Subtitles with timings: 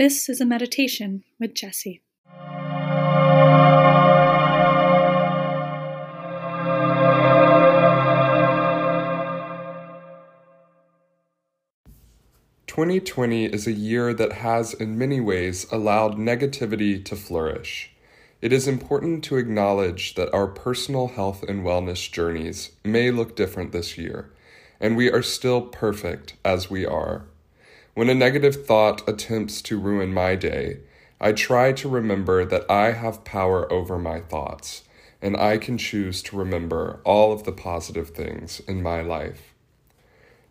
[0.00, 2.00] This is a meditation with Jesse.
[12.66, 17.90] Twenty twenty is a year that has, in many ways, allowed negativity to flourish.
[18.40, 23.72] It is important to acknowledge that our personal health and wellness journeys may look different
[23.72, 24.32] this year,
[24.80, 27.26] and we are still perfect as we are.
[28.00, 30.78] When a negative thought attempts to ruin my day,
[31.20, 34.84] I try to remember that I have power over my thoughts,
[35.20, 39.52] and I can choose to remember all of the positive things in my life.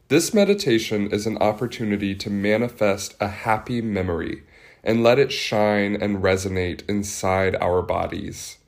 [0.09, 4.44] This meditation is an opportunity to manifest a happy memory
[4.84, 8.59] and let it shine and resonate inside our bodies.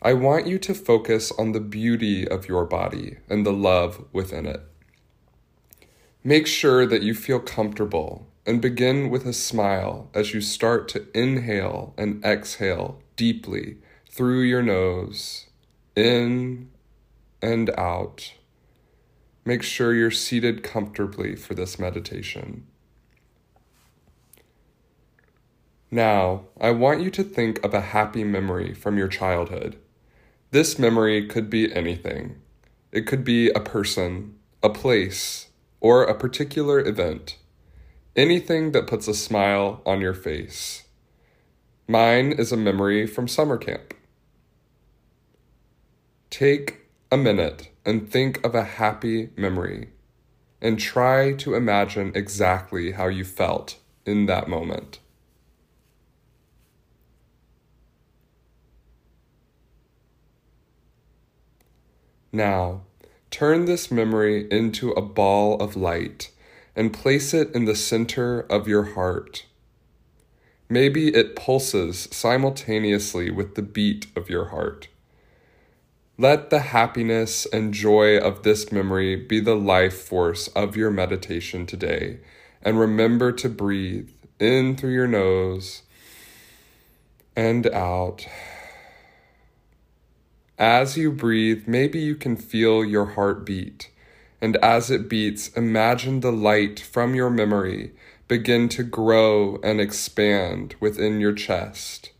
[0.00, 4.46] I want you to focus on the beauty of your body and the love within
[4.46, 4.62] it.
[6.24, 11.06] Make sure that you feel comfortable and begin with a smile as you start to
[11.14, 13.78] inhale and exhale deeply
[14.10, 15.46] through your nose,
[15.94, 16.70] in
[17.40, 18.34] and out.
[19.44, 22.66] Make sure you're seated comfortably for this meditation.
[25.90, 29.76] Now, I want you to think of a happy memory from your childhood.
[30.50, 32.40] This memory could be anything.
[32.92, 35.48] It could be a person, a place,
[35.80, 37.36] or a particular event.
[38.14, 40.84] Anything that puts a smile on your face.
[41.88, 43.94] Mine is a memory from summer camp.
[46.28, 49.88] Take a minute and think of a happy memory
[50.60, 54.98] and try to imagine exactly how you felt in that moment.
[62.30, 62.82] Now,
[63.30, 66.30] turn this memory into a ball of light
[66.74, 69.46] and place it in the center of your heart.
[70.68, 74.88] Maybe it pulses simultaneously with the beat of your heart.
[76.16, 81.66] Let the happiness and joy of this memory be the life force of your meditation
[81.66, 82.20] today,
[82.62, 85.82] and remember to breathe in through your nose
[87.36, 88.26] and out.
[90.58, 93.90] As you breathe, maybe you can feel your heart beat.
[94.42, 97.92] And as it beats, imagine the light from your memory
[98.26, 102.10] begin to grow and expand within your chest.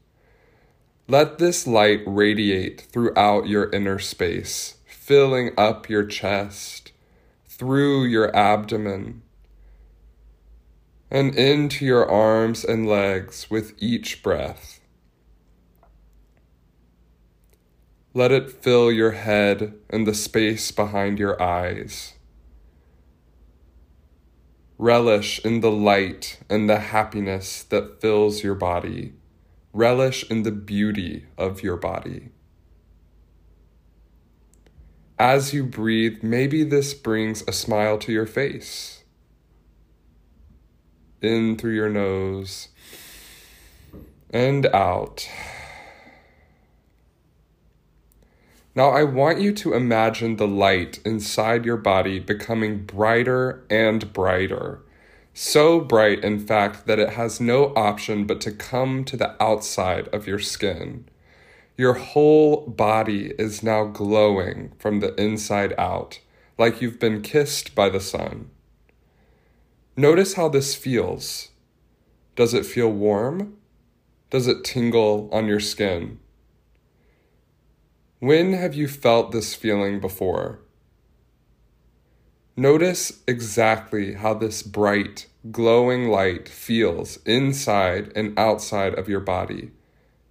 [1.08, 6.92] Let this light radiate throughout your inner space, filling up your chest,
[7.44, 9.22] through your abdomen,
[11.10, 14.81] and into your arms and legs with each breath.
[18.14, 22.14] Let it fill your head and the space behind your eyes.
[24.76, 29.14] Relish in the light and the happiness that fills your body.
[29.72, 32.28] Relish in the beauty of your body.
[35.18, 39.04] As you breathe, maybe this brings a smile to your face.
[41.22, 42.68] In through your nose
[44.30, 45.28] and out.
[48.74, 54.80] Now, I want you to imagine the light inside your body becoming brighter and brighter.
[55.34, 60.08] So bright, in fact, that it has no option but to come to the outside
[60.08, 61.06] of your skin.
[61.76, 66.20] Your whole body is now glowing from the inside out,
[66.56, 68.50] like you've been kissed by the sun.
[69.96, 71.50] Notice how this feels.
[72.36, 73.58] Does it feel warm?
[74.30, 76.18] Does it tingle on your skin?
[78.22, 80.60] When have you felt this feeling before?
[82.56, 89.72] Notice exactly how this bright, glowing light feels inside and outside of your body,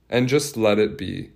[0.09, 1.31] and just let it be.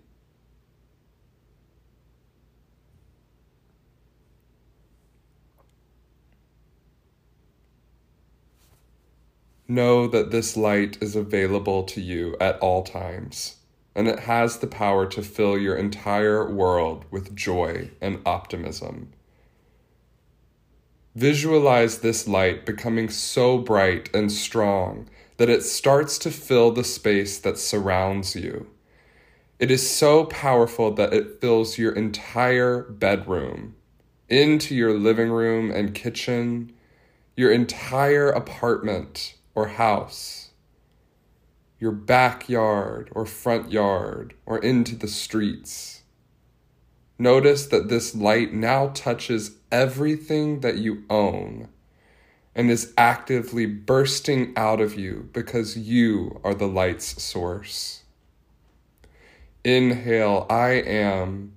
[9.68, 13.58] Know that this light is available to you at all times
[13.96, 19.14] and it has the power to fill your entire world with joy and optimism.
[21.16, 25.08] Visualize this light becoming so bright and strong
[25.38, 28.68] that it starts to fill the space that surrounds you.
[29.58, 33.76] It is so powerful that it fills your entire bedroom,
[34.28, 36.74] into your living room and kitchen,
[37.38, 40.45] your entire apartment or house
[41.80, 46.04] your backyard or front yard or into the streets.
[47.18, 51.70] Notice that this light now touches everything that you own
[52.56, 58.04] and is actively bursting out of you because you are the light's source.
[59.64, 61.54] Inhale, I am.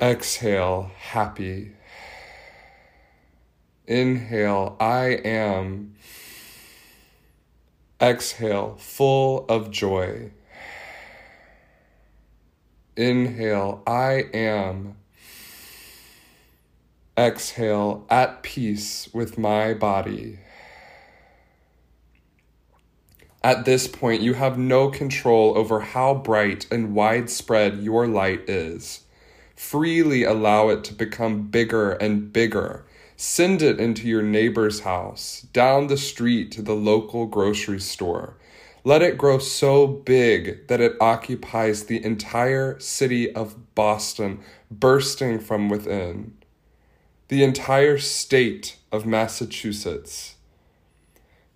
[0.00, 1.72] Exhale, happy.
[3.86, 5.94] Inhale, I am.
[8.00, 10.30] Exhale, full of joy.
[12.96, 14.96] Inhale, I am.
[17.18, 20.38] Exhale, at peace with my body.
[23.44, 29.00] At this point, you have no control over how bright and widespread your light is.
[29.56, 32.86] Freely allow it to become bigger and bigger.
[33.22, 38.38] Send it into your neighbor's house, down the street to the local grocery store.
[38.82, 44.40] Let it grow so big that it occupies the entire city of Boston,
[44.70, 46.32] bursting from within
[47.28, 50.36] the entire state of Massachusetts.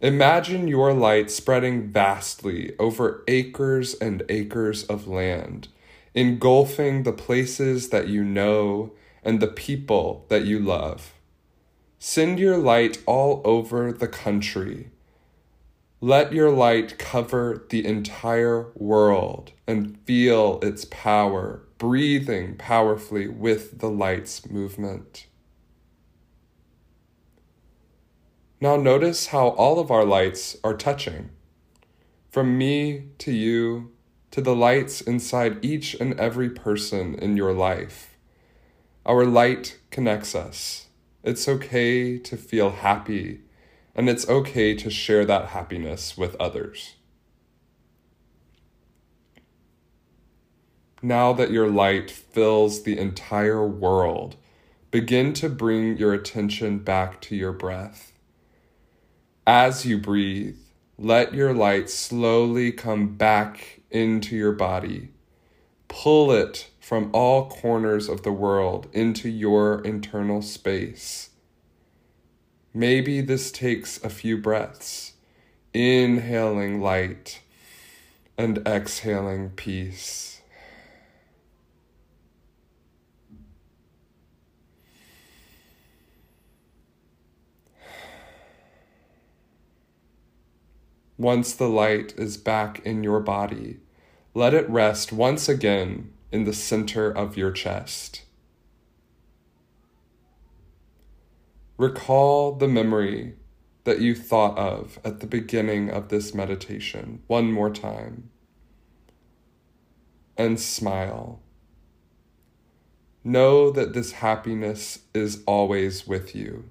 [0.03, 5.69] Imagine your light spreading vastly over acres and acres of land,
[6.13, 11.14] engulfing the places that you know and the people that you love.
[12.07, 14.91] Send your light all over the country.
[16.03, 23.89] Let your light cover the entire world and feel its power, breathing powerfully with the
[23.89, 25.29] light's movement.
[28.61, 31.31] Now notice how all of our lights are touching.
[32.29, 33.93] From me to you
[34.31, 38.19] to the lights inside each and every person in your life.
[39.07, 40.84] Our light connects us.
[41.25, 43.41] It's okay to feel happy,
[43.95, 46.97] and it's okay to share that happiness with others.
[51.01, 54.37] Now that your light fills the entire world,
[54.91, 58.13] begin to bring your attention back to your breath.
[59.47, 60.59] As you breathe,
[60.99, 65.14] let your light slowly come back into your body.
[65.97, 71.31] Pull it from all corners of the world into your internal space.
[72.75, 75.13] Maybe this takes a few breaths,
[75.73, 77.43] inhaling light
[78.37, 80.43] and exhaling peace.
[91.17, 93.79] Once the light is back in your body,
[94.37, 98.23] let it rest once again in the center of your chest.
[101.77, 103.35] Recall the memory
[103.85, 108.31] that you thought of at the beginning of this meditation one more time
[110.37, 111.41] and smile.
[113.23, 116.71] Know that this happiness is always with you,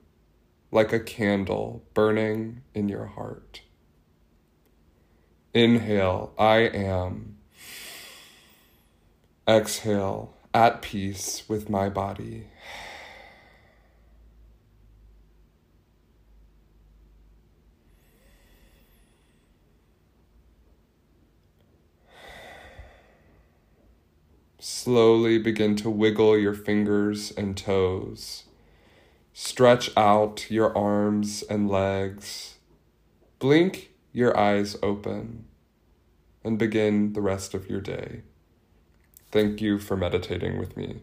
[0.70, 3.62] like a candle burning in your heart.
[5.54, 7.33] Inhale, I am.
[9.48, 12.48] Exhale, at peace with my body.
[24.60, 28.46] Slowly begin to wiggle your fingers and toes.
[29.34, 32.56] Stretch out your arms and legs.
[33.40, 35.48] Blink your eyes open
[36.46, 38.22] and begin the rest of your day.
[39.34, 40.98] Thank you for meditating with me.